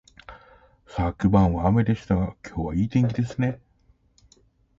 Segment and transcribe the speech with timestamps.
[0.87, 3.61] 昨晩は雨でしたが、今日はいい天気ですね